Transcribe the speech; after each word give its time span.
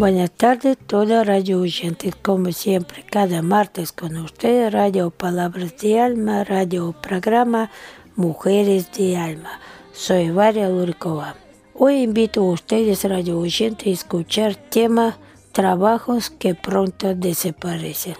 Buenas 0.00 0.30
tardes, 0.30 0.78
toda 0.78 1.24
radio 1.24 1.60
oyentes, 1.60 2.16
como 2.16 2.52
siempre, 2.52 3.04
cada 3.04 3.42
martes 3.42 3.92
con 3.92 4.16
ustedes, 4.16 4.72
Radio 4.72 5.10
Palabras 5.10 5.76
de 5.76 6.00
Alma, 6.00 6.42
Radio 6.42 6.92
Programa 6.92 7.70
Mujeres 8.16 8.90
de 8.92 9.18
Alma. 9.18 9.60
Soy 9.92 10.30
Varia 10.30 10.70
Lurkova. 10.70 11.34
Hoy 11.74 11.96
invito 11.96 12.40
a 12.40 12.52
ustedes, 12.52 13.04
radio 13.04 13.38
oyentes, 13.38 13.88
a 13.88 13.90
escuchar 13.90 14.56
tema 14.56 15.18
trabajos 15.52 16.30
que 16.30 16.54
pronto 16.54 17.14
desaparecen. 17.14 18.16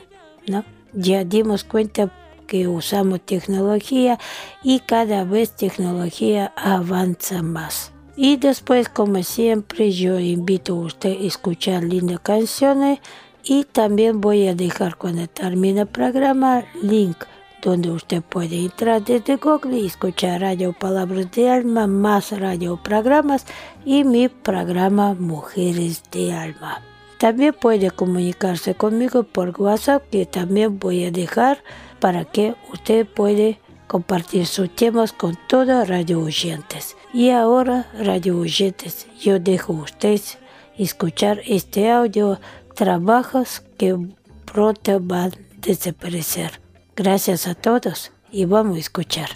¿no? 0.47 0.67
Ya 0.93 1.25
dimos 1.25 1.65
cuenta 1.65 2.13
que 2.47 2.69
usamos 2.69 3.23
tecnología 3.23 4.19
y 4.63 4.81
cada 4.81 5.25
vez 5.25 5.57
tecnología 5.57 6.53
avanza 6.57 7.41
más. 7.41 7.91
Y 8.23 8.37
después, 8.37 8.91
como 8.91 9.23
siempre, 9.23 9.93
yo 9.93 10.19
invito 10.19 10.75
a 10.75 10.81
usted 10.81 11.19
a 11.23 11.25
escuchar 11.25 11.85
lindas 11.85 12.21
canciones 12.21 12.99
y 13.43 13.65
también 13.65 14.21
voy 14.21 14.47
a 14.47 14.55
dejar 14.55 14.97
cuando 14.97 15.27
termine 15.27 15.81
el 15.81 15.87
programa 15.87 16.65
link 16.83 17.17
donde 17.63 17.91
usted 17.91 18.21
puede 18.21 18.67
entrar 18.67 19.03
desde 19.03 19.37
Google 19.37 19.79
y 19.79 19.87
escuchar 19.87 20.43
Radio 20.43 20.75
Palabras 20.75 21.31
de 21.31 21.49
Alma, 21.49 21.87
más 21.87 22.39
radio 22.39 22.77
programas 22.77 23.47
y 23.87 24.05
mi 24.05 24.29
programa 24.29 25.15
Mujeres 25.15 26.03
de 26.11 26.35
Alma. 26.35 26.83
También 27.17 27.57
puede 27.59 27.91
comunicarse 27.91 28.75
conmigo 28.75 29.23
por 29.23 29.59
WhatsApp 29.59 30.03
que 30.11 30.27
también 30.27 30.79
voy 30.79 31.07
a 31.07 31.11
dejar 31.11 31.65
para 32.01 32.27
que 32.27 32.55
usted 32.71 33.07
puede 33.07 33.61
compartir 33.87 34.45
sus 34.47 34.69
temas 34.77 35.15
con 35.15 35.39
todos 35.49 35.89
radio 35.89 36.21
oyentes. 36.21 36.97
Y 37.13 37.31
ahora, 37.31 37.91
radio 37.99 38.39
oyentes, 38.39 39.07
yo 39.21 39.41
dejo 39.41 39.73
a 39.73 39.83
ustedes 39.83 40.39
escuchar 40.79 41.43
este 41.45 41.91
audio, 41.91 42.41
trabajos 42.75 43.63
que 43.77 43.97
pronto 44.45 45.01
van 45.01 45.33
a 45.33 45.37
desaparecer. 45.59 46.61
Gracias 46.95 47.49
a 47.49 47.55
todos 47.55 48.13
y 48.31 48.45
vamos 48.45 48.77
a 48.77 48.81
escuchar. 48.81 49.31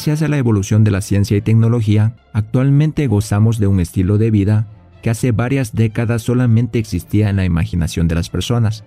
Gracias 0.00 0.22
a 0.22 0.28
la 0.28 0.38
evolución 0.38 0.82
de 0.82 0.90
la 0.90 1.02
ciencia 1.02 1.36
y 1.36 1.42
tecnología, 1.42 2.14
actualmente 2.32 3.06
gozamos 3.06 3.58
de 3.58 3.66
un 3.66 3.80
estilo 3.80 4.16
de 4.16 4.30
vida 4.30 4.66
que 5.02 5.10
hace 5.10 5.30
varias 5.30 5.74
décadas 5.74 6.22
solamente 6.22 6.78
existía 6.78 7.28
en 7.28 7.36
la 7.36 7.44
imaginación 7.44 8.08
de 8.08 8.14
las 8.14 8.30
personas, 8.30 8.82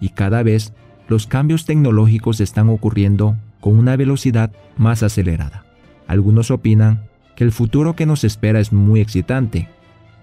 y 0.00 0.08
cada 0.08 0.42
vez 0.42 0.72
los 1.06 1.28
cambios 1.28 1.66
tecnológicos 1.66 2.40
están 2.40 2.68
ocurriendo 2.68 3.36
con 3.60 3.78
una 3.78 3.94
velocidad 3.94 4.50
más 4.76 5.04
acelerada. 5.04 5.64
Algunos 6.08 6.50
opinan 6.50 7.04
que 7.36 7.44
el 7.44 7.52
futuro 7.52 7.94
que 7.94 8.06
nos 8.06 8.24
espera 8.24 8.58
es 8.58 8.72
muy 8.72 8.98
excitante 8.98 9.68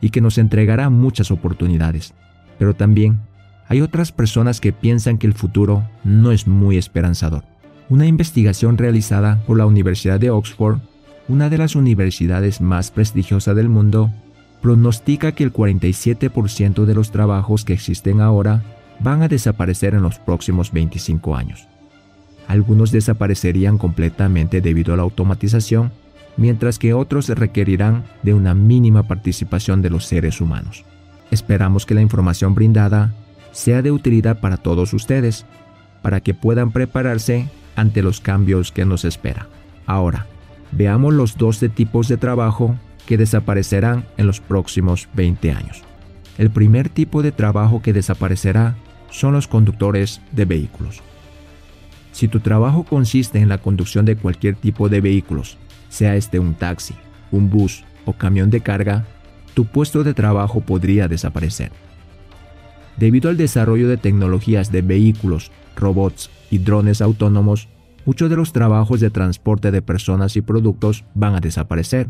y 0.01 0.09
que 0.09 0.19
nos 0.19 0.37
entregará 0.37 0.89
muchas 0.89 1.31
oportunidades, 1.31 2.15
pero 2.59 2.73
también 2.73 3.21
hay 3.69 3.79
otras 3.79 4.11
personas 4.11 4.59
que 4.59 4.73
piensan 4.73 5.19
que 5.19 5.27
el 5.27 5.35
futuro 5.35 5.87
no 6.03 6.33
es 6.33 6.47
muy 6.47 6.75
esperanzador. 6.75 7.52
Una 7.93 8.07
investigación 8.07 8.79
realizada 8.79 9.43
por 9.45 9.55
la 9.55 9.67
Universidad 9.67 10.19
de 10.19 10.31
Oxford, 10.31 10.79
una 11.27 11.51
de 11.51 11.59
las 11.59 11.75
universidades 11.75 12.59
más 12.59 12.89
prestigiosas 12.89 13.55
del 13.55 13.69
mundo, 13.69 14.11
pronostica 14.63 15.33
que 15.33 15.43
el 15.43 15.53
47% 15.53 16.85
de 16.85 16.95
los 16.95 17.11
trabajos 17.11 17.63
que 17.63 17.73
existen 17.73 18.19
ahora 18.19 18.63
van 18.99 19.21
a 19.21 19.27
desaparecer 19.27 19.93
en 19.93 20.01
los 20.01 20.17
próximos 20.17 20.71
25 20.71 21.35
años. 21.35 21.67
Algunos 22.47 22.91
desaparecerían 22.91 23.77
completamente 23.77 24.59
debido 24.59 24.95
a 24.95 24.97
la 24.97 25.03
automatización, 25.03 25.91
mientras 26.35 26.79
que 26.79 26.95
otros 26.95 27.29
requerirán 27.29 28.05
de 28.23 28.33
una 28.33 28.55
mínima 28.55 29.03
participación 29.03 29.83
de 29.83 29.91
los 29.91 30.07
seres 30.07 30.41
humanos. 30.41 30.83
Esperamos 31.29 31.85
que 31.85 31.93
la 31.93 32.01
información 32.01 32.55
brindada 32.55 33.13
sea 33.51 33.83
de 33.83 33.91
utilidad 33.91 34.39
para 34.39 34.57
todos 34.57 34.95
ustedes, 34.95 35.45
para 36.01 36.21
que 36.21 36.33
puedan 36.33 36.71
prepararse 36.71 37.49
ante 37.75 38.01
los 38.01 38.21
cambios 38.21 38.71
que 38.71 38.85
nos 38.85 39.05
espera. 39.05 39.47
Ahora, 39.85 40.27
veamos 40.71 41.13
los 41.13 41.37
12 41.37 41.69
tipos 41.69 42.07
de 42.07 42.17
trabajo 42.17 42.75
que 43.05 43.17
desaparecerán 43.17 44.05
en 44.17 44.27
los 44.27 44.39
próximos 44.39 45.09
20 45.13 45.51
años. 45.51 45.83
El 46.37 46.49
primer 46.49 46.89
tipo 46.89 47.21
de 47.21 47.31
trabajo 47.31 47.81
que 47.81 47.93
desaparecerá 47.93 48.75
son 49.09 49.33
los 49.33 49.47
conductores 49.47 50.21
de 50.31 50.45
vehículos. 50.45 51.01
Si 52.11 52.27
tu 52.27 52.39
trabajo 52.39 52.83
consiste 52.83 53.39
en 53.39 53.49
la 53.49 53.57
conducción 53.57 54.05
de 54.05 54.15
cualquier 54.15 54.55
tipo 54.55 54.89
de 54.89 55.01
vehículos, 55.01 55.57
sea 55.89 56.15
este 56.15 56.39
un 56.39 56.55
taxi, 56.55 56.95
un 57.31 57.49
bus 57.49 57.83
o 58.05 58.13
camión 58.13 58.49
de 58.49 58.61
carga, 58.61 59.05
tu 59.53 59.65
puesto 59.65 60.03
de 60.03 60.13
trabajo 60.13 60.61
podría 60.61 61.07
desaparecer. 61.07 61.71
Debido 62.97 63.29
al 63.29 63.37
desarrollo 63.37 63.87
de 63.87 63.97
tecnologías 63.97 64.71
de 64.71 64.81
vehículos, 64.81 65.51
robots 65.75 66.29
y 66.49 66.59
drones 66.59 67.01
autónomos, 67.01 67.69
muchos 68.05 68.29
de 68.29 68.35
los 68.35 68.53
trabajos 68.53 68.99
de 68.99 69.09
transporte 69.09 69.71
de 69.71 69.81
personas 69.81 70.35
y 70.35 70.41
productos 70.41 71.05
van 71.13 71.35
a 71.35 71.39
desaparecer. 71.39 72.09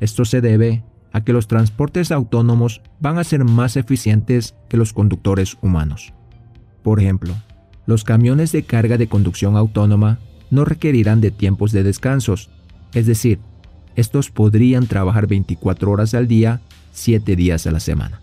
Esto 0.00 0.24
se 0.24 0.40
debe 0.40 0.84
a 1.12 1.22
que 1.22 1.32
los 1.32 1.46
transportes 1.46 2.10
autónomos 2.10 2.80
van 3.00 3.18
a 3.18 3.24
ser 3.24 3.44
más 3.44 3.76
eficientes 3.76 4.54
que 4.68 4.76
los 4.76 4.92
conductores 4.92 5.58
humanos. 5.60 6.12
Por 6.82 7.00
ejemplo, 7.00 7.34
los 7.86 8.04
camiones 8.04 8.52
de 8.52 8.62
carga 8.64 8.96
de 8.96 9.08
conducción 9.08 9.56
autónoma 9.56 10.18
no 10.50 10.64
requerirán 10.64 11.20
de 11.20 11.30
tiempos 11.30 11.72
de 11.72 11.82
descansos, 11.82 12.50
es 12.94 13.06
decir, 13.06 13.40
estos 13.96 14.30
podrían 14.30 14.86
trabajar 14.86 15.26
24 15.26 15.90
horas 15.90 16.14
al 16.14 16.26
día, 16.26 16.60
7 16.92 17.36
días 17.36 17.66
a 17.66 17.70
la 17.72 17.80
semana. 17.80 18.20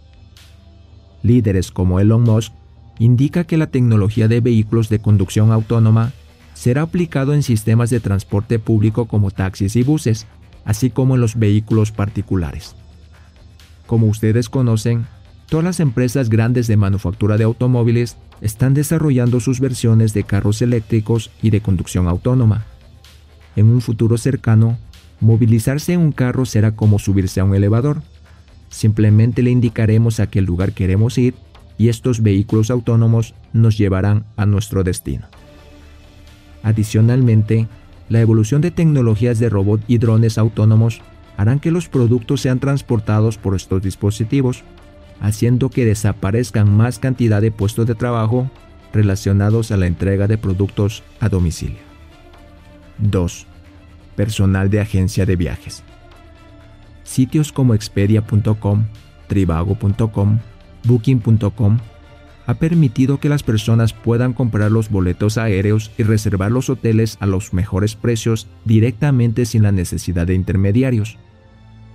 Líderes 1.22 1.72
como 1.72 2.00
Elon 2.00 2.24
Musk 2.24 2.54
indica 3.00 3.46
que 3.46 3.58
la 3.58 3.68
tecnología 3.68 4.28
de 4.28 4.42
vehículos 4.42 4.90
de 4.90 5.00
conducción 5.00 5.52
autónoma 5.52 6.12
será 6.54 6.82
aplicado 6.82 7.34
en 7.34 7.42
sistemas 7.42 7.90
de 7.90 8.02
transporte 8.02 8.60
público 8.60 9.06
como 9.06 9.32
taxis 9.32 9.78
y 9.78 9.84
buses, 9.84 10.28
así 10.66 10.90
como 10.90 11.16
en 11.16 11.22
los 11.22 11.40
vehículos 11.40 11.94
particulares. 11.94 12.76
Como 13.88 14.08
ustedes 14.08 14.50
conocen, 14.50 15.08
todas 15.48 15.64
las 15.64 15.80
empresas 15.80 16.30
grandes 16.30 16.68
de 16.68 16.76
manufactura 16.76 17.38
de 17.38 17.46
automóviles 17.46 18.18
están 18.42 18.74
desarrollando 18.74 19.40
sus 19.40 19.62
versiones 19.62 20.14
de 20.14 20.26
carros 20.26 20.62
eléctricos 20.62 21.32
y 21.42 21.50
de 21.50 21.62
conducción 21.62 22.08
autónoma. 22.08 22.66
En 23.56 23.68
un 23.68 23.82
futuro 23.82 24.18
cercano, 24.18 24.78
movilizarse 25.22 25.94
en 25.94 26.02
un 26.02 26.12
carro 26.12 26.46
será 26.46 26.76
como 26.76 27.00
subirse 27.00 27.40
a 27.40 27.46
un 27.46 27.56
elevador. 27.56 28.02
Simplemente 28.70 29.42
le 29.42 29.52
indicaremos 29.52 30.20
a 30.20 30.28
qué 30.28 30.42
lugar 30.42 30.74
queremos 30.74 31.18
ir 31.18 31.34
y 31.80 31.88
estos 31.88 32.22
vehículos 32.22 32.70
autónomos 32.70 33.34
nos 33.54 33.78
llevarán 33.78 34.26
a 34.36 34.46
nuestro 34.46 34.84
destino. 34.84 35.26
Adicionalmente, 36.62 37.68
la 38.10 38.20
evolución 38.20 38.62
de 38.62 38.70
tecnologías 38.70 39.40
de 39.40 39.50
robot 39.50 39.82
y 39.88 39.98
drones 39.98 40.38
autónomos 40.38 41.02
harán 41.38 41.60
que 41.60 41.72
los 41.72 41.88
productos 41.88 42.42
sean 42.42 42.60
transportados 42.60 43.38
por 43.38 43.56
estos 43.56 43.82
dispositivos, 43.82 44.64
haciendo 45.22 45.70
que 45.70 45.86
desaparezcan 45.86 46.70
más 46.70 47.00
cantidad 47.00 47.42
de 47.42 47.52
puestos 47.52 47.88
de 47.88 47.96
trabajo 47.96 48.52
relacionados 48.92 49.72
a 49.72 49.78
la 49.78 49.88
entrega 49.88 50.28
de 50.28 50.38
productos 50.38 51.02
a 51.22 51.30
domicilio. 51.30 51.80
2. 52.98 53.48
Personal 54.18 54.70
de 54.70 54.82
agencia 54.82 55.26
de 55.26 55.38
viajes. 55.38 55.84
Sitios 57.04 57.54
como 57.54 57.74
expedia.com, 57.74 58.86
tribago.com, 59.28 60.40
booking.com 60.84 61.80
ha 62.50 62.56
permitido 62.56 63.20
que 63.20 63.30
las 63.30 63.44
personas 63.44 63.94
puedan 63.94 64.34
comprar 64.34 64.72
los 64.72 64.90
boletos 64.90 65.38
aéreos 65.38 65.92
y 66.00 66.04
reservar 66.04 66.52
los 66.52 66.72
hoteles 66.72 67.16
a 67.20 67.28
los 67.28 67.54
mejores 67.54 67.96
precios 67.96 68.48
directamente 68.66 69.46
sin 69.46 69.62
la 69.62 69.72
necesidad 69.72 70.26
de 70.26 70.34
intermediarios. 70.34 71.20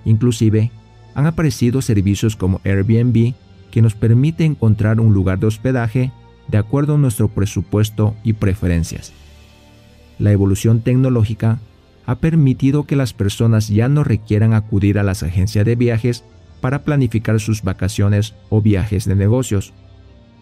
Inclusive, 0.05 0.71
han 1.17 1.27
aparecido 1.27 1.83
servicios 1.83 2.37
como 2.37 2.61
Airbnb 2.65 3.35
que 3.73 3.83
nos 3.83 3.95
permite 3.95 4.45
encontrar 4.45 5.01
un 5.01 5.13
lugar 5.13 5.41
de 5.41 5.49
hospedaje 5.49 6.13
de 6.47 6.59
acuerdo 6.59 6.95
a 6.95 6.99
nuestro 6.99 7.27
presupuesto 7.27 8.15
y 8.23 8.35
preferencias. 8.35 9.13
La 10.21 10.31
evolución 10.31 10.83
tecnológica 10.83 11.59
ha 12.07 12.15
permitido 12.17 12.85
que 12.85 12.95
las 12.95 13.13
personas 13.13 13.67
ya 13.67 13.89
no 13.89 14.05
requieran 14.05 14.55
acudir 14.55 15.01
a 15.01 15.03
las 15.03 15.25
agencias 15.25 15.65
de 15.65 15.75
viajes 15.75 16.23
para 16.65 16.83
planificar 16.83 17.39
sus 17.41 17.63
vacaciones 17.63 18.35
o 18.49 18.63
viajes 18.63 19.05
de 19.05 19.15
negocios, 19.15 19.75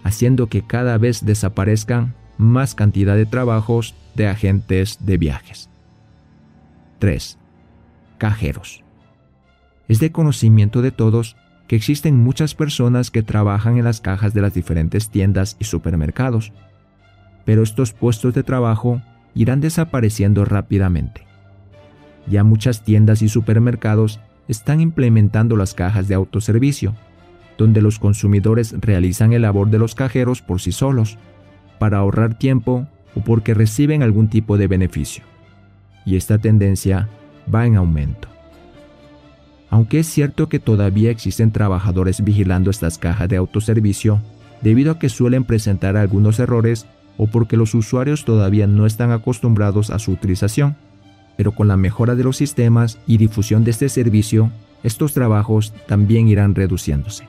haciendo 0.05 0.47
que 0.47 0.65
cada 0.65 0.97
vez 0.97 1.27
desaparezcan 1.27 2.15
más 2.39 2.77
cantidad 2.77 3.17
de 3.17 3.27
trabajos 3.27 3.97
de 4.15 4.29
agentes 4.29 5.05
de 5.05 5.19
viajes. 5.19 5.69
3. 7.01 7.39
Cajeros. 8.19 8.85
Es 9.89 9.99
de 9.99 10.13
conocimiento 10.13 10.81
de 10.81 10.93
todos 10.93 11.37
que 11.67 11.75
existen 11.75 12.23
muchas 12.23 12.55
personas 12.55 13.11
que 13.11 13.25
trabajan 13.25 13.77
en 13.77 13.83
las 13.83 14.01
cajas 14.01 14.33
de 14.33 14.43
las 14.43 14.55
diferentes 14.55 15.11
tiendas 15.11 15.57
y 15.59 15.65
supermercados, 15.65 16.53
pero 17.45 17.65
estos 17.65 17.93
puestos 17.95 18.33
de 18.33 18.45
trabajo 18.45 19.03
irán 19.35 19.61
desapareciendo 19.61 20.45
rápidamente. 20.45 21.27
Ya 22.29 22.45
muchas 22.45 22.85
tiendas 22.85 23.23
y 23.23 23.29
supermercados 23.29 24.21
están 24.49 24.81
implementando 24.81 25.57
las 25.57 25.75
cajas 25.75 26.09
de 26.09 26.15
autoservicio, 26.15 26.95
donde 27.59 27.83
los 27.83 27.99
consumidores 27.99 28.75
realizan 28.81 29.33
el 29.33 29.43
labor 29.43 29.71
de 29.71 29.79
los 29.79 29.95
cajeros 29.95 30.43
por 30.43 30.61
sí 30.61 30.73
solos, 30.73 31.19
para 31.79 31.99
ahorrar 31.99 32.35
tiempo 32.35 32.87
o 33.15 33.21
porque 33.21 33.55
reciben 33.55 34.03
algún 34.03 34.29
tipo 34.29 34.57
de 34.57 34.69
beneficio. 34.69 35.25
Y 36.05 36.17
esta 36.17 36.39
tendencia 36.39 37.09
va 37.53 37.67
en 37.67 37.77
aumento. 37.77 38.29
Aunque 39.71 40.01
es 40.01 40.07
cierto 40.07 40.49
que 40.49 40.59
todavía 40.59 41.11
existen 41.11 41.51
trabajadores 41.51 42.23
vigilando 42.23 42.71
estas 42.71 42.99
cajas 42.99 43.29
de 43.29 43.37
autoservicio, 43.37 44.21
debido 44.61 44.93
a 44.93 44.99
que 44.99 45.09
suelen 45.09 45.45
presentar 45.45 45.97
algunos 45.97 46.39
errores 46.39 46.87
o 47.17 47.27
porque 47.27 47.57
los 47.57 47.75
usuarios 47.75 48.25
todavía 48.25 48.67
no 48.67 48.87
están 48.87 49.13
acostumbrados 49.13 49.91
a 49.91 49.99
su 49.99 50.13
utilización. 50.13 50.77
Pero 51.37 51.53
con 51.53 51.69
la 51.69 51.77
mejora 51.77 52.15
de 52.15 52.25
los 52.25 52.37
sistemas 52.37 52.99
y 53.07 53.17
difusión 53.17 53.65
de 53.65 53.71
este 53.71 53.89
servicio, 53.89 54.51
estos 54.83 55.15
trabajos 55.15 55.73
también 55.87 56.29
irán 56.29 56.55
reduciéndose. 56.55 57.27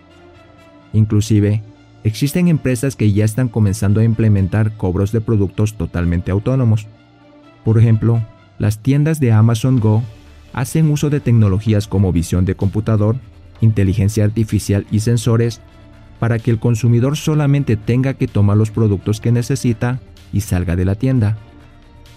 Inclusive, 0.94 1.62
existen 2.04 2.48
empresas 2.48 2.96
que 2.96 3.12
ya 3.12 3.26
están 3.26 3.48
comenzando 3.48 4.00
a 4.00 4.04
implementar 4.04 4.76
cobros 4.76 5.12
de 5.12 5.22
productos 5.22 5.76
totalmente 5.76 6.32
autónomos. 6.32 6.88
Por 7.64 7.78
ejemplo, 7.78 8.22
las 8.60 8.80
tiendas 8.80 9.20
de 9.20 9.32
Amazon 9.32 9.80
Go 9.80 10.04
hacen 10.54 10.92
uso 10.92 11.10
de 11.10 11.20
tecnologías 11.20 11.88
como 11.88 12.12
visión 12.12 12.46
de 12.46 12.56
computador, 12.56 13.18
inteligencia 13.62 14.24
artificial 14.24 14.86
y 14.92 15.00
sensores 15.00 15.62
para 16.20 16.40
que 16.40 16.52
el 16.52 16.60
consumidor 16.60 17.18
solamente 17.18 17.76
tenga 17.76 18.14
que 18.14 18.28
tomar 18.28 18.56
los 18.56 18.72
productos 18.72 19.20
que 19.20 19.32
necesita 19.32 20.00
y 20.32 20.42
salga 20.42 20.76
de 20.76 20.86
la 20.86 20.96
tienda. 20.96 21.38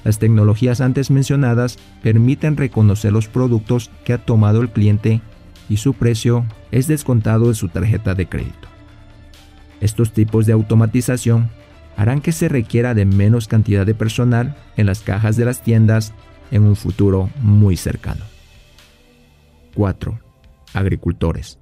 Las 0.06 0.20
tecnologías 0.20 0.80
antes 0.80 1.10
mencionadas 1.10 1.80
permiten 2.00 2.56
reconocer 2.56 3.12
los 3.12 3.26
productos 3.26 3.90
que 4.04 4.12
ha 4.12 4.18
tomado 4.18 4.60
el 4.60 4.68
cliente 4.70 5.20
y 5.68 5.78
su 5.78 5.94
precio 5.94 6.46
es 6.70 6.86
descontado 6.86 7.48
de 7.48 7.54
su 7.54 7.70
tarjeta 7.70 8.14
de 8.14 8.28
crédito. 8.28 8.68
Estos 9.80 10.12
tipos 10.12 10.46
de 10.46 10.52
automatización 10.52 11.50
harán 11.96 12.20
que 12.20 12.30
se 12.30 12.48
requiera 12.48 12.94
de 12.94 13.04
menos 13.04 13.48
cantidad 13.48 13.84
de 13.84 13.96
personal 13.96 14.56
en 14.76 14.86
las 14.86 15.00
cajas 15.00 15.36
de 15.36 15.44
las 15.44 15.64
tiendas 15.64 16.14
en 16.52 16.62
un 16.62 16.76
futuro 16.76 17.28
muy 17.40 17.76
cercano. 17.76 18.24
4. 19.74 20.20
Agricultores. 20.72 21.58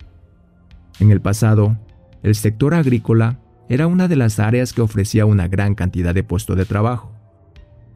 En 1.01 1.11
el 1.11 1.23
pasado, 1.23 1.79
el 2.23 2.35
sector 2.35 2.75
agrícola 2.75 3.39
era 3.71 3.87
una 3.87 4.07
de 4.07 4.17
las 4.17 4.39
áreas 4.39 4.75
que 4.75 4.83
ofrecía 4.83 5.25
una 5.25 5.49
gran 5.49 5.75
cantidad 5.75 6.15
de 6.15 6.25
puestos 6.25 6.59
de 6.59 6.67
trabajo. 6.67 7.14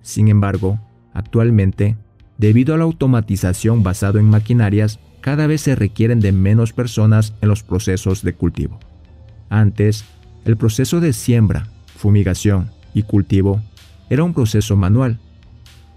Sin 0.09 0.29
embargo, 0.29 0.81
actualmente, 1.13 1.99
debido 2.39 2.75
a 2.75 2.79
la 2.79 2.85
automatización 2.85 3.83
basada 3.83 4.19
en 4.19 4.25
maquinarias, 4.25 5.01
cada 5.21 5.47
vez 5.47 5.61
se 5.61 5.75
requieren 5.75 6.19
de 6.19 6.33
menos 6.33 6.73
personas 6.73 7.35
en 7.43 7.51
los 7.51 7.63
procesos 7.63 8.23
de 8.23 8.33
cultivo. 8.33 8.81
Antes, 9.51 10.07
el 10.47 10.57
proceso 10.57 11.01
de 11.01 11.13
siembra, 11.13 11.69
fumigación 11.95 12.71
y 12.95 13.03
cultivo 13.03 13.61
era 14.09 14.25
un 14.25 14.33
proceso 14.33 14.77
manual, 14.77 15.19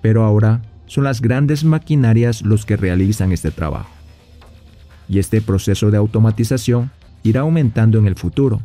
pero 0.02 0.26
ahora 0.26 0.62
son 0.88 1.06
las 1.06 1.22
grandes 1.22 1.64
maquinarias 1.64 2.42
los 2.42 2.66
que 2.66 2.76
realizan 2.76 3.32
este 3.32 3.50
trabajo. 3.50 3.92
Y 5.08 5.20
este 5.20 5.40
proceso 5.40 5.90
de 5.90 5.96
automatización 5.96 6.92
irá 7.24 7.42
aumentando 7.42 7.98
en 7.98 8.08
el 8.08 8.16
futuro, 8.16 8.62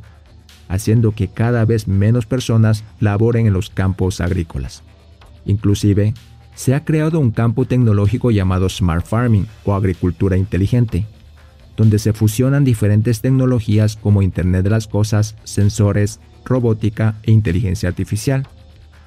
haciendo 0.69 1.13
que 1.13 1.29
cada 1.29 1.65
vez 1.65 1.87
menos 1.87 2.27
personas 2.27 2.83
laboren 2.99 3.47
en 3.47 3.53
los 3.53 3.71
campos 3.71 4.21
agrícolas. 4.21 4.83
Inclusive, 5.47 6.13
se 6.55 6.75
ha 6.75 6.85
creado 6.85 7.21
un 7.21 7.31
campo 7.31 7.65
tecnológico 7.65 8.31
llamado 8.31 8.69
Smart 8.69 9.07
Farming 9.07 9.47
o 9.65 9.75
agricultura 9.75 10.37
inteligente, 10.37 11.07
donde 11.77 11.99
se 11.99 12.13
fusionan 12.13 12.65
diferentes 12.65 13.21
tecnologías 13.21 13.97
como 13.97 14.23
Internet 14.23 14.65
de 14.65 14.71
las 14.71 14.89
Cosas, 14.89 15.37
sensores, 15.45 16.21
robótica 16.45 17.17
e 17.23 17.33
inteligencia 17.33 17.89
artificial, 17.89 18.47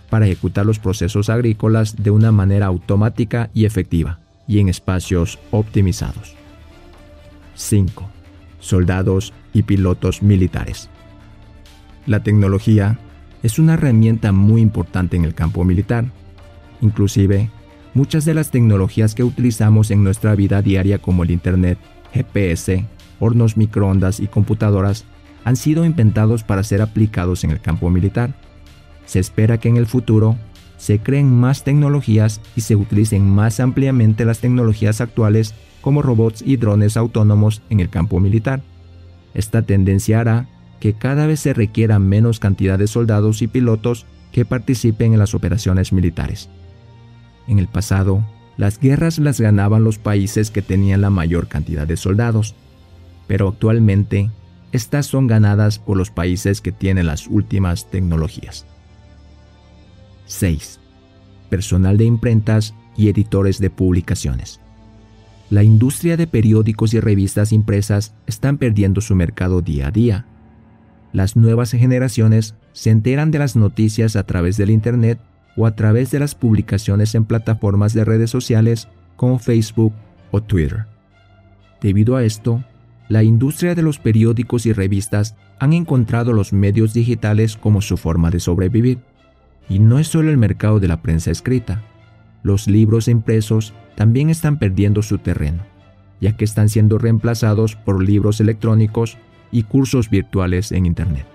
para 0.10 0.26
ejecutar 0.26 0.66
los 0.66 0.80
procesos 0.80 1.30
agrícolas 1.30 1.96
de 2.02 2.12
una 2.12 2.32
manera 2.32 2.68
automática 2.68 3.50
y 3.54 3.66
efectiva, 3.66 4.20
y 4.48 4.60
en 4.60 4.70
espacios 4.70 5.40
optimizados. 5.52 6.36
5. 7.56 8.10
Soldados 8.60 9.34
y 9.54 9.64
pilotos 9.64 10.22
militares. 10.22 10.90
La 12.06 12.24
tecnología 12.24 13.00
es 13.44 13.60
una 13.60 13.76
herramienta 13.76 14.32
muy 14.32 14.62
importante 14.62 15.18
en 15.18 15.26
el 15.26 15.34
campo 15.34 15.64
militar, 15.64 16.06
Inclusive, 16.82 17.50
muchas 17.94 18.26
de 18.26 18.34
las 18.34 18.52
tecnologías 18.52 19.16
que 19.16 19.24
utilizamos 19.24 19.92
en 19.92 20.04
nuestra 20.04 20.36
vida 20.36 20.62
diaria 20.62 21.00
como 21.00 21.24
el 21.24 21.32
Internet, 21.32 21.78
GPS, 22.14 22.86
hornos 23.20 23.58
microondas 23.58 24.20
y 24.20 24.28
computadoras 24.28 25.06
han 25.44 25.56
sido 25.56 25.86
inventados 25.86 26.44
para 26.44 26.64
ser 26.64 26.82
aplicados 26.82 27.44
en 27.44 27.52
el 27.52 27.62
campo 27.62 27.90
militar. 27.90 28.34
Se 29.06 29.20
espera 29.20 29.58
que 29.58 29.70
en 29.70 29.78
el 29.78 29.88
futuro 29.88 30.38
se 30.78 31.00
creen 31.00 31.32
más 31.32 31.64
tecnologías 31.64 32.40
y 32.56 32.62
se 32.62 32.76
utilicen 32.76 33.30
más 33.30 33.60
ampliamente 33.60 34.26
las 34.26 34.40
tecnologías 34.40 35.02
actuales 35.02 35.54
como 35.82 36.02
robots 36.02 36.42
y 36.42 36.58
drones 36.58 36.98
autónomos 36.98 37.62
en 37.70 37.80
el 37.80 37.90
campo 37.90 38.20
militar. 38.20 38.62
Esta 39.34 39.62
tendencia 39.62 40.22
hará 40.22 40.48
que 40.80 40.94
cada 40.94 41.28
vez 41.28 41.42
se 41.42 41.54
requiera 41.54 42.00
menos 42.00 42.40
cantidad 42.40 42.80
de 42.80 42.88
soldados 42.88 43.42
y 43.42 43.48
pilotos 43.48 44.06
que 44.32 44.46
participen 44.46 45.14
en 45.14 45.20
las 45.20 45.34
operaciones 45.34 45.92
militares. 45.92 46.50
En 47.50 47.58
el 47.58 47.68
pasado, 47.68 48.24
las 48.58 48.80
guerras 48.80 49.18
las 49.18 49.42
ganaban 49.42 49.84
los 49.84 49.98
países 49.98 50.52
que 50.52 50.62
tenían 50.62 51.02
la 51.02 51.10
mayor 51.10 51.48
cantidad 51.48 51.88
de 51.88 51.98
soldados, 51.98 52.54
pero 53.26 53.48
actualmente 53.50 54.30
estas 54.72 55.08
son 55.08 55.26
ganadas 55.26 55.80
por 55.80 55.98
los 55.98 56.12
países 56.12 56.62
que 56.62 56.72
tienen 56.72 57.08
las 57.08 57.26
últimas 57.26 57.90
tecnologías. 57.90 58.68
6. 60.28 60.80
Personal 61.50 61.98
de 61.98 62.06
imprentas 62.06 62.76
y 62.96 63.10
editores 63.10 63.58
de 63.58 63.72
publicaciones. 63.72 64.60
La 65.50 65.64
industria 65.64 66.18
de 66.18 66.28
periódicos 66.28 66.94
y 66.94 67.00
revistas 67.00 67.52
impresas 67.52 68.14
están 68.28 68.60
perdiendo 68.60 69.02
su 69.02 69.16
mercado 69.16 69.64
día 69.64 69.88
a 69.88 69.92
día. 69.92 70.26
Las 71.14 71.36
nuevas 71.36 71.72
generaciones 71.72 72.54
se 72.74 72.92
enteran 72.92 73.32
de 73.32 73.40
las 73.40 73.56
noticias 73.56 74.16
a 74.16 74.28
través 74.28 74.56
del 74.56 74.70
Internet 74.70 75.20
o 75.60 75.66
a 75.66 75.76
través 75.76 76.10
de 76.10 76.20
las 76.20 76.36
publicaciones 76.36 77.16
en 77.16 77.26
plataformas 77.26 77.94
de 77.94 78.06
redes 78.06 78.30
sociales 78.32 78.88
como 79.18 79.40
Facebook 79.40 79.92
o 80.32 80.42
Twitter. 80.42 80.86
Debido 81.82 82.16
a 82.16 82.24
esto, 82.24 82.64
la 83.10 83.24
industria 83.24 83.76
de 83.76 83.82
los 83.82 84.00
periódicos 84.00 84.66
y 84.66 84.72
revistas 84.72 85.36
han 85.60 85.74
encontrado 85.74 86.32
los 86.32 86.54
medios 86.54 86.94
digitales 86.94 87.58
como 87.58 87.82
su 87.82 87.98
forma 87.98 88.32
de 88.32 88.40
sobrevivir. 88.40 89.00
Y 89.68 89.80
no 89.80 90.00
es 90.00 90.08
solo 90.08 90.30
el 90.30 90.38
mercado 90.38 90.80
de 90.80 90.88
la 90.88 91.02
prensa 91.02 91.30
escrita. 91.30 91.84
Los 92.42 92.68
libros 92.68 93.10
impresos 93.10 93.74
también 93.96 94.30
están 94.30 94.60
perdiendo 94.60 95.02
su 95.02 95.18
terreno, 95.18 95.64
ya 96.22 96.38
que 96.38 96.46
están 96.46 96.70
siendo 96.70 97.00
reemplazados 97.00 97.76
por 97.76 98.02
libros 98.02 98.40
electrónicos 98.40 99.18
y 99.52 99.64
cursos 99.64 100.10
virtuales 100.10 100.72
en 100.72 100.86
Internet. 100.86 101.26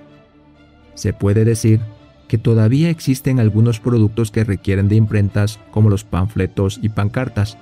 Se 0.94 1.12
puede 1.12 1.44
decir 1.44 1.80
que 2.28 2.38
todavía 2.38 2.90
existen 2.90 3.38
algunos 3.38 3.80
productos 3.80 4.30
que 4.30 4.44
requieren 4.44 4.88
de 4.88 4.96
imprentas 4.96 5.60
como 5.70 5.90
los 5.90 6.04
panfletos 6.04 6.78
y 6.82 6.88
pancartas, 6.88 7.58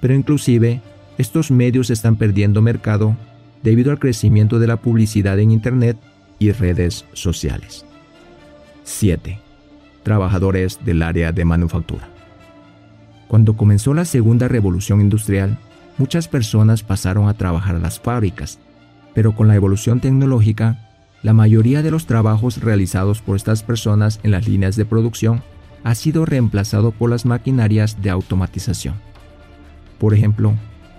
pero 0.00 0.14
inclusive 0.14 0.80
estos 1.18 1.50
medios 1.50 1.90
están 1.90 2.16
perdiendo 2.16 2.62
mercado 2.62 3.16
debido 3.62 3.90
al 3.90 3.98
crecimiento 3.98 4.58
de 4.58 4.66
la 4.66 4.76
publicidad 4.76 5.38
en 5.38 5.50
Internet 5.50 5.98
y 6.38 6.52
redes 6.52 7.04
sociales. 7.12 7.84
7. 8.84 9.38
Trabajadores 10.02 10.78
del 10.84 11.02
área 11.02 11.32
de 11.32 11.44
manufactura. 11.44 12.08
Cuando 13.28 13.56
comenzó 13.56 13.94
la 13.94 14.06
segunda 14.06 14.48
revolución 14.48 15.00
industrial, 15.00 15.58
muchas 15.98 16.26
personas 16.26 16.82
pasaron 16.82 17.28
a 17.28 17.34
trabajar 17.34 17.76
a 17.76 17.78
las 17.80 18.00
fábricas, 18.00 18.58
pero 19.14 19.36
con 19.36 19.46
la 19.46 19.54
evolución 19.54 20.00
tecnológica 20.00 20.89
la 21.22 21.34
mayoría 21.34 21.82
de 21.82 21.90
los 21.90 22.06
trabajos 22.06 22.58
realizados 22.62 23.20
por 23.20 23.36
estas 23.36 23.62
personas 23.62 24.20
en 24.22 24.30
las 24.30 24.48
líneas 24.48 24.76
de 24.76 24.86
producción 24.86 25.42
ha 25.84 25.94
sido 25.94 26.24
reemplazado 26.24 26.92
por 26.92 27.10
las 27.10 27.26
maquinarias 27.26 28.00
de 28.00 28.10
automatización. 28.10 28.94
Por 29.98 30.14
ejemplo, 30.14 30.54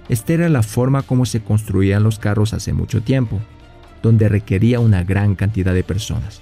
esta 0.10 0.34
era 0.34 0.50
la 0.50 0.62
forma 0.62 1.02
como 1.02 1.26
se 1.26 1.42
construían 1.42 2.04
los 2.04 2.20
carros 2.20 2.54
hace 2.54 2.74
mucho 2.74 3.02
tiempo, 3.02 3.40
donde 4.04 4.30
requería 4.30 4.80
una 4.80 5.04
gran 5.04 5.36
cantidad 5.36 5.74
de 5.74 5.84
personas. 5.84 6.42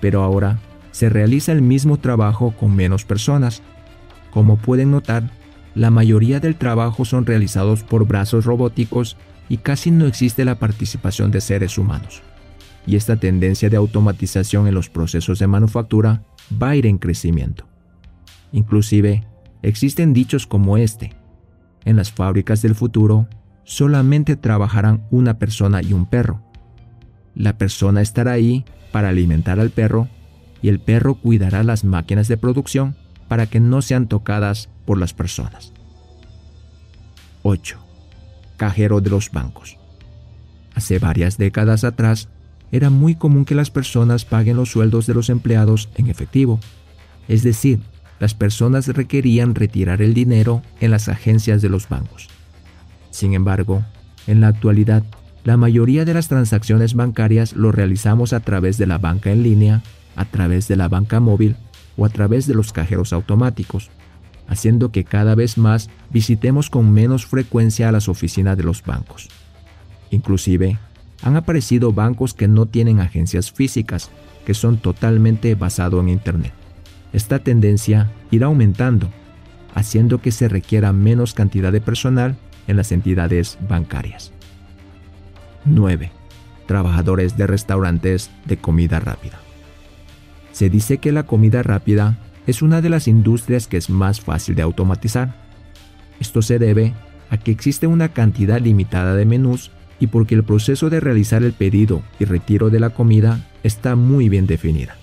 Pero 0.00 0.22
ahora 0.22 0.58
se 0.90 1.08
realiza 1.08 1.52
el 1.52 1.62
mismo 1.62 1.98
trabajo 1.98 2.54
con 2.58 2.74
menos 2.74 3.04
personas. 3.04 3.62
Como 4.30 4.56
pueden 4.56 4.90
notar, 4.90 5.30
la 5.74 5.90
mayoría 5.90 6.40
del 6.40 6.56
trabajo 6.56 7.06
son 7.06 7.24
realizados 7.24 7.82
por 7.82 8.06
brazos 8.06 8.44
robóticos 8.44 9.16
y 9.48 9.58
casi 9.58 9.90
no 9.90 10.06
existe 10.06 10.44
la 10.44 10.56
participación 10.56 11.30
de 11.30 11.40
seres 11.40 11.78
humanos 11.78 12.22
y 12.86 12.96
esta 12.96 13.16
tendencia 13.16 13.70
de 13.70 13.76
automatización 13.76 14.66
en 14.66 14.74
los 14.74 14.90
procesos 14.90 15.38
de 15.38 15.46
manufactura 15.46 16.24
va 16.60 16.70
a 16.70 16.76
ir 16.76 16.86
en 16.86 16.98
crecimiento. 16.98 17.66
Inclusive, 18.52 19.26
existen 19.62 20.12
dichos 20.12 20.46
como 20.46 20.76
este. 20.76 21.14
En 21.84 21.96
las 21.96 22.12
fábricas 22.12 22.62
del 22.62 22.74
futuro, 22.74 23.28
solamente 23.64 24.36
trabajarán 24.36 25.06
una 25.10 25.38
persona 25.38 25.82
y 25.82 25.92
un 25.92 26.06
perro. 26.06 26.42
La 27.34 27.56
persona 27.56 28.02
estará 28.02 28.32
ahí 28.32 28.64
para 28.90 29.08
alimentar 29.08 29.58
al 29.58 29.70
perro 29.70 30.08
y 30.60 30.68
el 30.68 30.80
perro 30.80 31.14
cuidará 31.14 31.62
las 31.62 31.84
máquinas 31.84 32.28
de 32.28 32.36
producción 32.36 32.96
para 33.28 33.46
que 33.46 33.60
no 33.60 33.80
sean 33.82 34.08
tocadas 34.08 34.68
por 34.84 34.98
las 34.98 35.14
personas. 35.14 35.72
8. 37.42 37.78
Cajero 38.56 39.00
de 39.00 39.10
los 39.10 39.30
bancos. 39.30 39.78
Hace 40.74 40.98
varias 40.98 41.38
décadas 41.38 41.84
atrás, 41.84 42.28
era 42.72 42.90
muy 42.90 43.14
común 43.14 43.44
que 43.44 43.54
las 43.54 43.70
personas 43.70 44.24
paguen 44.24 44.56
los 44.56 44.70
sueldos 44.70 45.06
de 45.06 45.14
los 45.14 45.28
empleados 45.28 45.90
en 45.94 46.08
efectivo. 46.08 46.58
Es 47.28 47.42
decir, 47.42 47.80
las 48.18 48.34
personas 48.34 48.88
requerían 48.88 49.54
retirar 49.54 50.00
el 50.00 50.14
dinero 50.14 50.62
en 50.80 50.90
las 50.90 51.08
agencias 51.08 51.60
de 51.60 51.68
los 51.68 51.88
bancos. 51.88 52.28
Sin 53.10 53.34
embargo, 53.34 53.84
en 54.26 54.40
la 54.40 54.48
actualidad, 54.48 55.04
la 55.44 55.56
mayoría 55.56 56.04
de 56.04 56.14
las 56.14 56.28
transacciones 56.28 56.94
bancarias 56.94 57.52
lo 57.52 57.72
realizamos 57.72 58.32
a 58.32 58.40
través 58.40 58.78
de 58.78 58.86
la 58.86 58.98
banca 58.98 59.30
en 59.30 59.42
línea, 59.42 59.82
a 60.16 60.24
través 60.24 60.66
de 60.66 60.76
la 60.76 60.88
banca 60.88 61.20
móvil 61.20 61.56
o 61.96 62.06
a 62.06 62.08
través 62.08 62.46
de 62.46 62.54
los 62.54 62.72
cajeros 62.72 63.12
automáticos, 63.12 63.90
haciendo 64.48 64.92
que 64.92 65.04
cada 65.04 65.34
vez 65.34 65.58
más 65.58 65.90
visitemos 66.10 66.70
con 66.70 66.90
menos 66.92 67.26
frecuencia 67.26 67.88
a 67.88 67.92
las 67.92 68.08
oficinas 68.08 68.56
de 68.56 68.64
los 68.64 68.82
bancos. 68.82 69.28
Inclusive, 70.10 70.78
han 71.22 71.36
aparecido 71.36 71.92
bancos 71.92 72.34
que 72.34 72.48
no 72.48 72.66
tienen 72.66 73.00
agencias 73.00 73.52
físicas, 73.52 74.10
que 74.44 74.54
son 74.54 74.76
totalmente 74.76 75.54
basados 75.54 76.02
en 76.02 76.08
Internet. 76.08 76.52
Esta 77.12 77.38
tendencia 77.38 78.10
irá 78.30 78.46
aumentando, 78.46 79.08
haciendo 79.74 80.20
que 80.20 80.32
se 80.32 80.48
requiera 80.48 80.92
menos 80.92 81.34
cantidad 81.34 81.72
de 81.72 81.80
personal 81.80 82.36
en 82.66 82.76
las 82.76 82.92
entidades 82.92 83.58
bancarias. 83.68 84.32
9. 85.64 86.10
Trabajadores 86.66 87.36
de 87.36 87.46
restaurantes 87.46 88.30
de 88.44 88.56
comida 88.56 88.98
rápida. 88.98 89.38
Se 90.52 90.70
dice 90.70 90.98
que 90.98 91.12
la 91.12 91.24
comida 91.24 91.62
rápida 91.62 92.18
es 92.46 92.62
una 92.62 92.80
de 92.80 92.90
las 92.90 93.08
industrias 93.08 93.68
que 93.68 93.76
es 93.76 93.88
más 93.88 94.20
fácil 94.20 94.54
de 94.54 94.62
automatizar. 94.62 95.34
Esto 96.20 96.42
se 96.42 96.58
debe 96.58 96.94
a 97.30 97.36
que 97.36 97.50
existe 97.50 97.86
una 97.86 98.08
cantidad 98.10 98.60
limitada 98.60 99.14
de 99.14 99.24
menús 99.24 99.70
y 100.02 100.08
porque 100.08 100.34
el 100.34 100.42
proceso 100.42 100.90
de 100.90 100.98
realizar 100.98 101.44
el 101.44 101.52
pedido 101.52 102.02
y 102.18 102.24
retiro 102.24 102.70
de 102.70 102.80
la 102.80 102.90
comida 102.90 103.48
está 103.62 103.94
muy 103.94 104.28
bien 104.28 104.48
definida. 104.48 104.96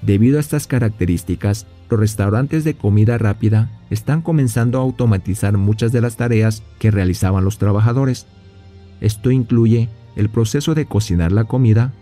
Debido 0.00 0.38
a 0.38 0.40
estas 0.40 0.66
características, 0.66 1.66
los 1.90 2.00
restaurantes 2.00 2.64
de 2.64 2.72
comida 2.72 3.18
rápida 3.18 3.70
están 3.90 4.22
comenzando 4.22 4.78
a 4.78 4.80
automatizar 4.80 5.58
muchas 5.58 5.92
de 5.92 6.00
las 6.00 6.16
tareas 6.16 6.62
que 6.78 6.90
realizaban 6.90 7.44
los 7.44 7.58
trabajadores. 7.58 8.26
Esto 9.02 9.30
incluye 9.30 9.90
el 10.16 10.30
proceso 10.30 10.74
de 10.74 10.86
cocinar 10.86 11.30
la 11.30 11.44
comida, 11.44 11.92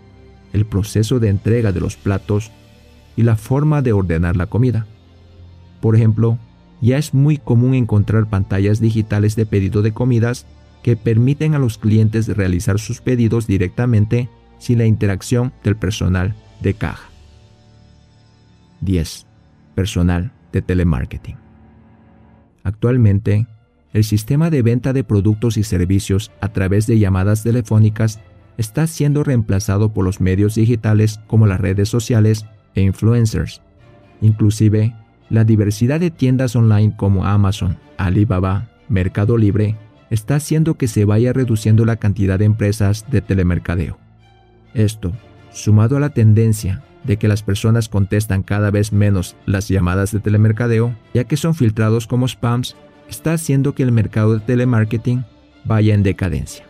el 0.53 0.65
proceso 0.65 1.19
de 1.19 1.27
entrega 1.27 1.73
de 1.73 1.81
los 1.81 1.97
platos 1.97 2.51
y 3.17 3.23
la 3.23 3.35
forma 3.35 3.81
de 3.81 3.91
ordenar 3.91 4.37
la 4.37 4.45
comida. 4.45 4.87
Por 5.81 5.97
ejemplo, 5.97 6.37
ya 6.79 6.97
es 6.97 7.13
muy 7.13 7.37
común 7.37 7.73
encontrar 7.73 8.29
pantallas 8.29 8.79
digitales 8.79 9.35
de 9.35 9.45
pedido 9.45 9.81
de 9.81 9.91
comidas 9.91 10.45
que 10.83 10.95
permiten 10.97 11.55
a 11.55 11.59
los 11.59 11.77
clientes 11.77 12.27
realizar 12.27 12.79
sus 12.79 13.01
pedidos 13.01 13.47
directamente 13.47 14.29
sin 14.59 14.77
la 14.77 14.85
interacción 14.85 15.53
del 15.63 15.75
personal 15.75 16.35
de 16.61 16.73
caja. 16.73 17.09
10. 18.81 19.25
Personal 19.75 20.31
de 20.51 20.61
telemarketing. 20.61 21.37
Actualmente, 22.63 23.47
el 23.93 24.03
sistema 24.03 24.49
de 24.49 24.61
venta 24.61 24.93
de 24.93 25.03
productos 25.03 25.57
y 25.57 25.63
servicios 25.63 26.31
a 26.41 26.49
través 26.49 26.87
de 26.87 26.99
llamadas 26.99 27.43
telefónicas 27.43 28.19
está 28.57 28.87
siendo 28.87 29.23
reemplazado 29.23 29.93
por 29.93 30.05
los 30.05 30.21
medios 30.21 30.55
digitales 30.55 31.19
como 31.27 31.47
las 31.47 31.59
redes 31.59 31.89
sociales 31.89 32.45
e 32.75 32.81
influencers. 32.81 33.61
Inclusive, 34.21 34.95
la 35.29 35.43
diversidad 35.43 35.99
de 35.99 36.11
tiendas 36.11 36.55
online 36.55 36.95
como 36.95 37.25
Amazon, 37.25 37.77
Alibaba, 37.97 38.69
Mercado 38.89 39.37
Libre 39.37 39.75
está 40.13 40.35
haciendo 40.35 40.75
que 40.75 40.87
se 40.87 41.05
vaya 41.05 41.33
reduciendo 41.33 41.85
la 41.85 41.95
cantidad 41.95 42.37
de 42.37 42.45
empresas 42.45 43.09
de 43.09 43.21
telemercadeo. 43.21 43.97
Esto, 44.75 45.11
sumado 45.51 45.97
a 45.97 45.99
la 45.99 46.11
tendencia 46.11 46.83
de 47.03 47.17
que 47.17 47.27
las 47.27 47.41
personas 47.41 47.89
contestan 47.89 48.43
cada 48.43 48.69
vez 48.69 48.93
menos 48.93 49.35
las 49.47 49.67
llamadas 49.69 50.11
de 50.11 50.19
telemercadeo, 50.19 50.95
ya 51.15 51.23
que 51.23 51.35
son 51.35 51.55
filtrados 51.55 52.05
como 52.05 52.27
spams, 52.27 52.75
está 53.09 53.33
haciendo 53.33 53.73
que 53.73 53.81
el 53.81 53.91
mercado 53.91 54.35
de 54.35 54.41
telemarketing 54.41 55.25
vaya 55.65 55.95
en 55.95 56.03
decadencia. 56.03 56.63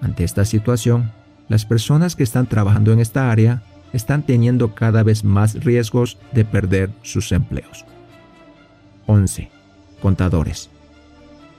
Ante 0.00 0.22
esta 0.22 0.44
situación, 0.44 1.10
las 1.48 1.66
personas 1.66 2.14
que 2.14 2.22
están 2.22 2.46
trabajando 2.46 2.92
en 2.92 3.00
esta 3.00 3.32
área 3.32 3.64
están 3.92 4.22
teniendo 4.22 4.76
cada 4.76 5.02
vez 5.02 5.24
más 5.24 5.64
riesgos 5.64 6.16
de 6.30 6.44
perder 6.44 6.90
sus 7.02 7.32
empleos. 7.32 7.84
11. 9.06 9.50
Contadores. 10.00 10.70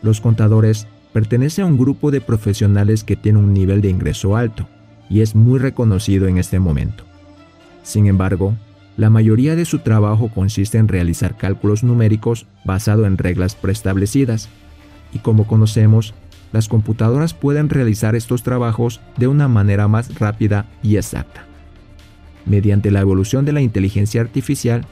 Los 0.01 0.21
contadores 0.21 0.87
pertenecen 1.13 1.65
a 1.65 1.67
un 1.67 1.77
grupo 1.77 2.11
de 2.11 2.21
profesionales 2.21 3.03
que 3.03 3.15
tiene 3.15 3.39
un 3.39 3.53
nivel 3.53 3.81
de 3.81 3.89
ingreso 3.89 4.35
alto 4.35 4.67
y 5.09 5.21
es 5.21 5.35
muy 5.35 5.59
reconocido 5.59 6.27
en 6.27 6.37
este 6.37 6.59
momento. 6.59 7.03
Sin 7.83 8.07
embargo, 8.07 8.55
la 8.97 9.09
mayoría 9.09 9.55
de 9.55 9.65
su 9.65 9.79
trabajo 9.79 10.29
consiste 10.33 10.77
en 10.77 10.87
realizar 10.87 11.37
cálculos 11.37 11.83
numéricos 11.83 12.45
basado 12.63 13.05
en 13.05 13.17
reglas 13.17 13.55
preestablecidas, 13.55 14.49
y 15.13 15.19
como 15.19 15.47
conocemos, 15.47 16.13
las 16.51 16.67
computadoras 16.67 17.33
pueden 17.33 17.69
realizar 17.69 18.15
estos 18.15 18.43
trabajos 18.43 19.01
de 19.17 19.27
una 19.27 19.47
manera 19.47 19.87
más 19.87 20.17
rápida 20.19 20.65
y 20.83 20.97
exacta. 20.97 21.45
Mediante 22.45 22.91
la 22.91 23.01
evolución 23.01 23.45
de 23.45 23.53
la 23.53 23.61
inteligencia 23.61 24.21
artificial, 24.21 24.85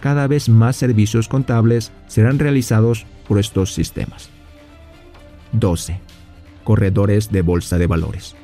cada 0.00 0.26
vez 0.26 0.48
más 0.48 0.76
servicios 0.76 1.28
contables 1.28 1.92
serán 2.06 2.38
realizados 2.38 3.06
por 3.26 3.38
estos 3.38 3.72
sistemas. 3.72 4.35
12. 5.58 6.00
Corredores 6.64 7.30
de 7.30 7.42
bolsa 7.42 7.78
de 7.78 7.86
valores. 7.86 8.36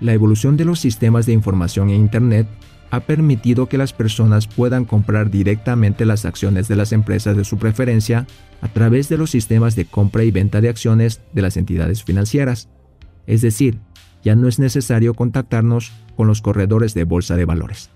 La 0.00 0.12
evolución 0.12 0.56
de 0.56 0.64
los 0.64 0.80
sistemas 0.80 1.26
de 1.26 1.32
información 1.32 1.90
e 1.90 1.94
Internet 1.94 2.48
ha 2.90 3.00
permitido 3.00 3.68
que 3.68 3.78
las 3.78 3.92
personas 3.92 4.46
puedan 4.46 4.84
comprar 4.84 5.30
directamente 5.30 6.04
las 6.04 6.24
acciones 6.24 6.68
de 6.68 6.76
las 6.76 6.92
empresas 6.92 7.36
de 7.36 7.44
su 7.44 7.56
preferencia 7.56 8.26
a 8.60 8.68
través 8.68 9.08
de 9.08 9.16
los 9.16 9.30
sistemas 9.30 9.76
de 9.76 9.86
compra 9.86 10.24
y 10.24 10.30
venta 10.30 10.60
de 10.60 10.68
acciones 10.68 11.22
de 11.32 11.42
las 11.42 11.56
entidades 11.56 12.04
financieras. 12.04 12.68
Es 13.26 13.40
decir, 13.40 13.78
ya 14.22 14.36
no 14.36 14.48
es 14.48 14.58
necesario 14.58 15.14
contactarnos 15.14 15.92
con 16.16 16.26
los 16.26 16.42
corredores 16.42 16.92
de 16.94 17.04
bolsa 17.04 17.36
de 17.36 17.44
valores. 17.44 17.90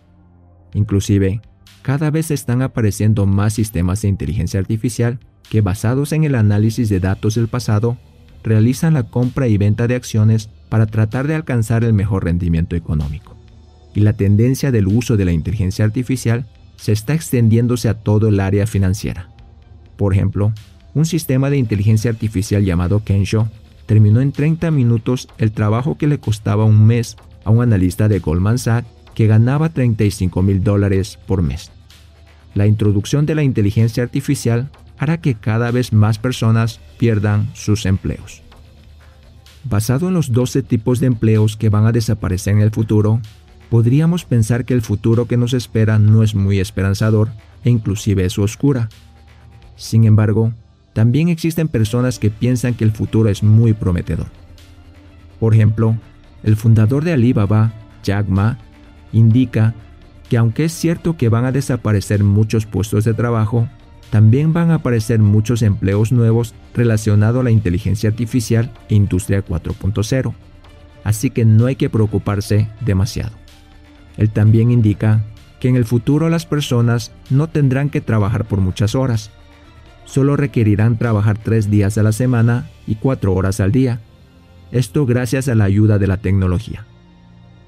Inclusive, 0.73 1.43
cada 1.83 2.11
vez 2.11 2.31
están 2.31 2.63
apareciendo 2.63 3.27
más 3.27 3.55
sistemas 3.55 4.03
de 4.03 4.09
inteligencia 4.09 4.61
artificial 4.61 5.19
que 5.51 5.61
basados 5.61 6.13
en 6.13 6.25
el 6.25 6.35
análisis 6.35 6.89
de 6.89 7.01
datos 7.01 7.35
del 7.35 7.49
pasado, 7.49 7.99
realizan 8.47 8.95
la 8.95 9.03
compra 9.03 9.49
y 9.49 9.59
venta 9.59 9.89
de 9.89 9.97
acciones 9.97 10.49
para 10.69 10.87
tratar 10.87 11.27
de 11.27 11.35
alcanzar 11.35 11.83
el 11.83 11.93
mejor 11.93 12.25
rendimiento 12.25 12.77
económico. 12.77 13.37
Y 13.93 14.01
la 14.01 14.13
tendencia 14.13 14.71
del 14.71 14.87
uso 14.87 15.17
de 15.17 15.25
la 15.25 15.33
inteligencia 15.33 15.85
artificial 15.85 16.47
se 16.77 16.93
está 16.93 17.13
extendiéndose 17.13 17.89
a 17.89 17.95
todo 17.95 18.29
el 18.29 18.39
área 18.39 18.67
financiera. 18.69 19.29
Por 19.97 20.15
ejemplo, 20.15 20.53
un 20.95 21.07
sistema 21.07 21.51
de 21.51 21.59
inteligencia 21.59 22.11
artificial 22.11 22.65
llamado 22.65 23.03
Kensho 23.03 23.49
terminó 23.87 24.21
en 24.21 24.31
30 24.31 24.71
minutos 24.71 25.29
el 25.39 25.51
trabajo 25.51 25.99
que 25.99 26.07
le 26.07 26.19
costaba 26.19 26.65
un 26.65 26.87
mes 26.87 27.17
a 27.45 27.51
un 27.51 27.63
analista 27.63 28.09
de 28.09 28.21
Goldman 28.21 28.59
Sachs 28.59 28.89
que 29.15 29.27
ganaba 29.27 29.71
35 29.71 30.43
mil 30.43 30.63
dólares 30.63 31.19
por 31.27 31.43
mes. 31.43 31.73
La 32.55 32.67
introducción 32.67 33.27
de 33.27 33.35
la 33.35 33.43
inteligencia 33.43 34.05
artificial 34.05 34.71
hará 34.99 35.21
que 35.21 35.35
cada 35.35 35.71
vez 35.71 35.93
más 35.93 36.19
personas 36.19 36.81
pierdan 36.99 37.49
sus 37.55 37.87
empleos. 37.87 38.43
Basado 39.65 40.09
en 40.09 40.15
los 40.15 40.33
12 40.33 40.63
tipos 40.63 41.01
de 41.01 41.07
empleos 41.07 41.57
que 41.57 41.71
van 41.71 41.87
a 41.87 41.93
desaparecer 41.93 42.55
en 42.55 42.61
el 42.61 42.71
futuro, 42.71 43.21
podríamos 43.69 44.25
pensar 44.25 44.65
que 44.65 44.75
el 44.75 44.83
futuro 44.83 45.27
que 45.27 45.37
nos 45.37 45.55
espera 45.55 45.99
no 45.99 46.23
es 46.23 46.35
muy 46.35 46.61
esperanzador 46.61 47.31
e 47.65 47.71
inclusive 47.71 48.25
es 48.25 48.39
oscura. 48.39 48.89
Sin 49.75 50.05
embargo, 50.05 50.53
también 50.93 51.29
existen 51.29 51.69
personas 51.69 52.19
que 52.19 52.31
piensan 52.31 52.75
que 52.75 52.85
el 52.85 52.93
futuro 52.93 53.29
es 53.29 53.43
muy 53.43 53.73
prometedor. 53.73 54.29
Por 55.41 55.53
ejemplo, 55.53 55.97
el 56.43 56.57
fundador 56.57 57.05
de 57.05 57.13
Alibaba, 57.13 57.75
Jack 58.03 58.29
Ma, 58.29 58.59
indica 59.13 59.75
que 60.29 60.37
aunque 60.37 60.65
es 60.65 60.73
cierto 60.73 61.17
que 61.17 61.29
van 61.29 61.45
a 61.45 61.53
desaparecer 61.53 62.25
muchos 62.25 62.67
puestos 62.67 63.05
de 63.05 63.15
trabajo, 63.15 63.69
también 64.11 64.53
van 64.53 64.71
a 64.71 64.77
aparecer 64.77 65.19
muchos 65.19 65.63
empleos 65.63 66.13
nuevos 66.13 66.55
relacionados 66.75 67.41
a 67.41 67.45
la 67.45 67.51
inteligencia 67.51 68.11
artificial 68.11 68.73
e 68.89 68.95
industria 68.95 69.45
4.0. 69.45 70.35
Así 71.05 71.31
que 71.31 71.45
no 71.45 71.67
hay 71.67 71.77
que 71.77 71.91
preocuparse 71.91 72.69
demasiado. 72.81 73.33
Él 74.17 74.31
también 74.31 74.71
indica 74.71 75.25
que 75.61 75.69
en 75.69 75.77
el 75.77 75.85
futuro 75.85 76.29
las 76.29 76.47
personas 76.47 77.13
no 77.31 77.49
tendrán 77.49 77.91
que 77.91 78.01
trabajar 78.01 78.47
por 78.47 78.61
muchas 78.61 78.95
horas, 78.95 79.31
solo 80.05 80.37
requerirán 80.37 80.99
trabajar 80.99 81.39
tres 81.39 81.71
días 81.71 81.99
a 81.99 82.03
la 82.03 82.13
semana 82.13 82.69
y 82.87 82.97
cuatro 82.97 83.35
horas 83.35 83.61
al 83.61 83.73
día. 83.73 84.01
Esto 84.73 85.07
gracias 85.07 85.49
a 85.49 85.55
la 85.55 85.65
ayuda 85.65 85.99
de 85.99 86.07
la 86.07 86.17
tecnología. 86.17 86.85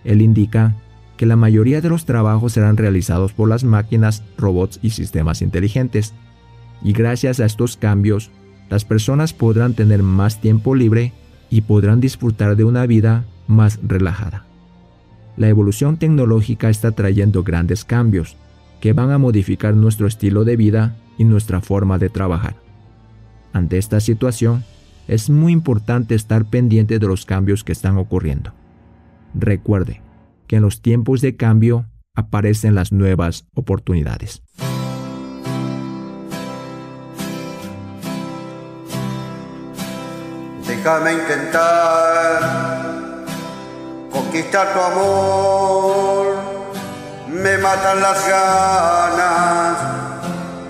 Él 0.05 0.23
indica 0.23 0.77
que 1.17 1.27
la 1.27 1.37
mayoría 1.37 1.81
de 1.81 1.89
los 1.89 2.07
trabajos 2.07 2.53
serán 2.53 2.77
realizados 2.77 3.33
por 3.33 3.49
las 3.49 3.65
máquinas, 3.65 4.23
robots 4.37 4.79
y 4.83 4.91
sistemas 4.91 5.43
inteligentes. 5.43 6.15
Y 6.83 6.93
gracias 6.93 7.41
a 7.41 7.47
estos 7.47 7.77
cambios, 7.77 8.31
las 8.71 8.85
personas 8.85 9.33
podrán 9.33 9.75
tener 9.75 10.03
más 10.03 10.41
tiempo 10.41 10.75
libre 10.75 11.13
y 11.51 11.63
podrán 11.63 12.01
disfrutar 12.01 12.57
de 12.57 12.65
una 12.65 12.87
vida 12.87 13.25
más 13.47 13.81
relajada. 13.83 14.45
La 15.37 15.49
evolución 15.49 15.97
tecnológica 15.97 16.69
está 16.69 16.93
trayendo 16.93 17.43
grandes 17.43 17.85
cambios 17.85 18.37
que 18.81 18.93
van 18.93 19.11
a 19.11 19.19
modificar 19.19 19.75
nuestro 19.75 20.07
estilo 20.07 20.45
de 20.45 20.57
vida 20.57 20.97
y 21.17 21.25
nuestra 21.25 21.61
forma 21.61 21.99
de 21.99 22.11
trabajar. 22.11 22.57
Ante 23.53 23.79
esta 23.79 24.01
situación, 24.01 24.65
es 25.09 25.31
muy 25.31 25.53
importante 25.53 26.15
estar 26.15 26.45
pendiente 26.45 26.99
de 26.99 27.07
los 27.07 27.25
cambios 27.25 27.65
que 27.65 27.73
están 27.73 27.97
ocurriendo. 27.97 28.53
Recuerde 29.35 30.03
que 30.47 30.57
en 30.57 30.63
los 30.63 30.83
tiempos 30.83 31.21
de 31.21 31.37
cambio 31.37 31.87
aparecen 32.15 32.75
las 32.75 32.93
nuevas 32.93 33.47
oportunidades. 33.55 34.43
Déjame 40.89 41.13
intentar 41.13 42.41
conquistar 44.11 44.73
tu 44.73 44.81
amor, 44.81 46.37
me 47.29 47.59
matan 47.59 48.01
las 48.01 48.27
ganas 48.27 49.77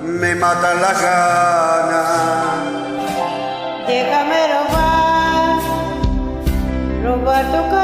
me 0.03 0.35
matan 0.35 0.83
las 0.83 1.01
ganas. 1.01 2.09
Déjame 3.87 4.49
robar, 4.55 5.61
robar 7.05 7.45
tu 7.53 7.71
corazón 7.71 7.78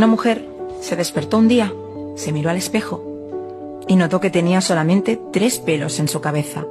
Una 0.00 0.06
mujer 0.06 0.42
se 0.80 0.96
despertó 0.96 1.36
un 1.36 1.46
día, 1.46 1.74
se 2.14 2.32
miró 2.32 2.48
al 2.48 2.56
espejo 2.56 3.04
y 3.86 3.96
notó 3.96 4.18
que 4.18 4.30
tenía 4.30 4.62
solamente 4.62 5.20
tres 5.30 5.58
pelos 5.58 6.00
en 6.00 6.08
su 6.08 6.22
cabeza. 6.22 6.64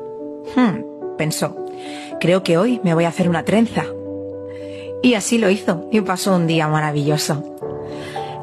Hmm, 0.55 0.79
pensó, 1.15 1.55
creo 2.19 2.41
que 2.41 2.57
hoy 2.57 2.81
me 2.83 2.95
voy 2.95 3.03
a 3.03 3.09
hacer 3.09 3.29
una 3.29 3.45
trenza. 3.45 3.85
Y 5.03 5.13
así 5.13 5.37
lo 5.37 5.51
hizo 5.51 5.87
y 5.91 6.01
pasó 6.01 6.35
un 6.35 6.47
día 6.47 6.67
maravilloso. 6.69 7.43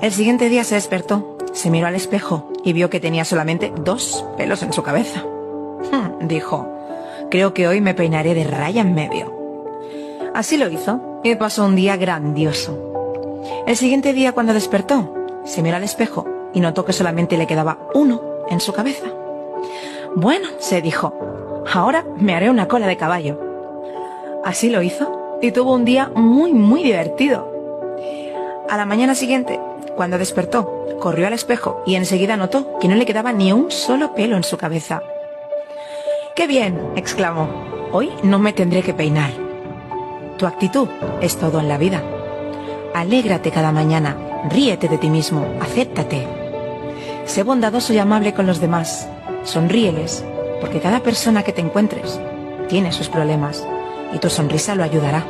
El 0.03 0.13
siguiente 0.13 0.49
día 0.49 0.63
se 0.63 0.77
despertó, 0.77 1.37
se 1.53 1.69
miró 1.69 1.89
al 1.89 1.97
espejo 1.97 2.53
y 2.63 2.73
vio 2.73 2.89
que 2.89 3.01
tenía 3.01 3.25
solamente 3.25 3.73
dos 3.77 4.25
pelos 4.37 4.63
en 4.63 4.73
su 4.73 4.85
cabeza. 4.85 5.25
Hmm, 5.91 6.29
dijo, 6.29 6.65
creo 7.29 7.55
que 7.55 7.67
hoy 7.67 7.81
me 7.81 7.95
peinaré 7.95 8.35
de 8.35 8.45
raya 8.45 8.83
en 8.83 8.95
medio. 8.95 9.35
Así 10.33 10.57
lo 10.57 10.69
hizo 10.69 11.21
y 11.25 11.35
pasó 11.35 11.65
un 11.65 11.75
día 11.75 11.97
grandioso. 11.97 12.96
El 13.67 13.77
siguiente 13.77 14.13
día 14.13 14.33
cuando 14.33 14.55
despertó, 14.55 15.15
se 15.45 15.63
miró 15.63 15.77
al 15.77 15.85
espejo 15.85 16.27
y 16.55 16.61
notó 16.61 16.85
que 16.85 16.93
solamente 16.93 17.37
le 17.37 17.47
quedaba 17.47 17.79
uno 17.95 18.23
en 18.49 18.61
su 18.61 18.73
cabeza. 18.73 19.07
Bueno, 20.15 20.49
se 20.59 20.81
dijo, 20.81 21.13
ahora 21.73 22.05
me 22.17 22.35
haré 22.35 22.49
una 22.49 22.69
cola 22.69 22.87
de 22.87 22.97
caballo. 22.97 23.41
Así 24.45 24.71
lo 24.71 24.83
hizo 24.83 25.39
y 25.43 25.53
tuvo 25.53 25.75
un 25.75 25.85
día 25.85 26.11
muy, 26.15 26.53
muy 26.53 26.83
divertido. 26.83 27.53
A 28.69 28.77
la 28.77 28.87
mañana 28.87 29.15
siguiente, 29.15 29.61
cuando 29.97 30.19
despertó, 30.19 30.87
corrió 31.01 31.27
al 31.27 31.33
espejo 31.33 31.83
y 31.87 31.95
enseguida 31.97 32.37
notó 32.37 32.79
que 32.79 32.89
no 32.89 32.95
le 32.95 33.07
quedaba 33.07 33.33
ni 33.33 33.53
un 33.53 33.71
solo 33.71 34.15
pelo 34.15 34.37
en 34.37 34.45
su 34.45 34.57
cabeza. 34.57 35.03
¡Qué 36.35 36.47
bien! 36.47 36.81
exclamó. 36.97 37.49
Hoy 37.93 38.11
no 38.23 38.39
me 38.39 38.53
tendré 38.53 38.83
que 38.83 38.95
peinar. 38.95 39.31
Tu 40.39 40.47
actitud 40.47 40.89
es 41.21 41.37
todo 41.37 41.61
en 41.61 41.69
la 41.69 41.79
vida. 41.79 42.03
Alégrate 42.97 43.51
cada 43.51 43.73
mañana, 43.73 44.17
ríete 44.49 44.89
de 44.89 44.97
ti 44.97 45.11
mismo, 45.11 45.45
acéptate. 45.61 46.27
Sé 47.27 47.43
bondadoso 47.43 47.93
y 47.93 47.99
amable 47.99 48.33
con 48.33 48.47
los 48.47 48.59
demás. 48.59 49.07
Sonríeles, 49.45 50.25
porque 50.63 50.81
cada 50.81 51.01
persona 51.01 51.43
que 51.43 51.53
te 51.53 51.61
encuentres 51.61 52.19
tiene 52.71 52.93
sus 52.93 53.11
problemas 53.11 53.67
y 54.15 54.19
tu 54.19 54.31
sonrisa 54.31 54.75
lo 54.75 54.83
ayudará. 54.83 55.27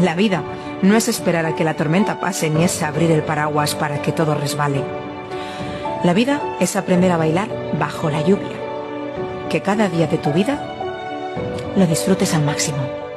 La 0.00 0.14
vida 0.14 0.42
no 0.80 0.96
es 0.96 1.08
esperar 1.08 1.44
a 1.44 1.54
que 1.54 1.62
la 1.62 1.74
tormenta 1.74 2.20
pase 2.20 2.48
ni 2.48 2.64
es 2.64 2.82
abrir 2.82 3.10
el 3.10 3.22
paraguas 3.22 3.74
para 3.74 4.00
que 4.00 4.12
todo 4.12 4.34
resbale. 4.34 4.82
La 6.04 6.14
vida 6.14 6.40
es 6.58 6.74
aprender 6.74 7.12
a 7.12 7.18
bailar 7.18 7.48
bajo 7.78 8.08
la 8.08 8.22
lluvia. 8.22 8.56
Que 9.50 9.60
cada 9.60 9.90
día 9.90 10.06
de 10.06 10.16
tu 10.16 10.32
vida 10.32 10.58
lo 11.76 11.86
disfrutes 11.86 12.32
al 12.32 12.44
máximo. 12.44 13.07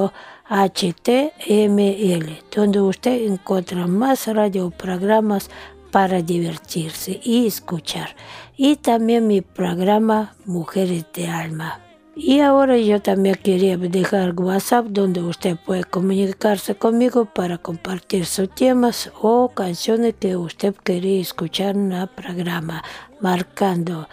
donde 2.54 2.80
usted 2.80 3.26
encuentra 3.26 3.86
más 3.86 4.26
radioprogramas 4.26 5.50
para 5.90 6.22
divertirse 6.22 7.20
y 7.22 7.46
escuchar. 7.46 8.16
Y 8.56 8.76
también 8.76 9.26
mi 9.26 9.42
programa 9.42 10.34
Mujeres 10.46 11.04
de 11.12 11.28
Alma. 11.28 11.83
Y 12.16 12.40
ahora 12.40 12.78
yo 12.78 13.02
también 13.02 13.34
quería 13.34 13.76
dejar 13.76 14.38
WhatsApp 14.38 14.86
donde 14.86 15.20
usted 15.20 15.56
puede 15.56 15.82
comunicarse 15.82 16.76
conmigo 16.76 17.24
para 17.24 17.58
compartir 17.58 18.24
sus 18.24 18.48
temas 18.54 19.10
o 19.20 19.48
canciones 19.48 20.14
que 20.20 20.36
usted 20.36 20.76
quería 20.76 21.20
escuchar 21.20 21.74
en 21.74 21.90
el 21.92 22.06
programa, 22.08 22.84
marcando 23.20 24.08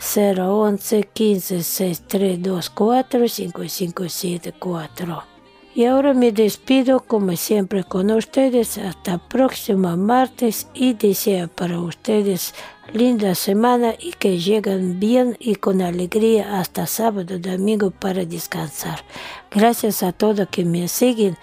011 0.00 1.08
15 1.12 1.62
6324 1.62 3.28
5574. 3.28 5.35
Y 5.76 5.84
ahora 5.84 6.14
me 6.14 6.32
despido 6.32 7.00
como 7.00 7.36
siempre 7.36 7.84
con 7.84 8.10
ustedes 8.10 8.78
hasta 8.78 9.18
próximo 9.18 9.94
martes 9.98 10.68
y 10.72 10.94
deseo 10.94 11.48
para 11.48 11.78
ustedes 11.78 12.54
linda 12.94 13.34
semana 13.34 13.92
y 13.98 14.12
que 14.12 14.38
lleguen 14.38 14.98
bien 14.98 15.36
y 15.38 15.56
con 15.56 15.82
alegría 15.82 16.58
hasta 16.60 16.86
sábado 16.86 17.38
domingo 17.38 17.90
para 17.90 18.24
descansar. 18.24 19.04
Gracias 19.50 20.02
a 20.02 20.12
todos 20.12 20.48
que 20.48 20.64
me 20.64 20.88
siguen 20.88 21.36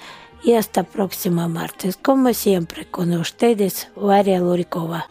y 0.44 0.54
hasta 0.54 0.82
próximo 0.82 1.48
martes 1.48 1.96
como 1.96 2.34
siempre 2.34 2.88
con 2.88 3.14
ustedes 3.14 3.90
Varia 3.96 4.40
Lurikova. 4.40 5.10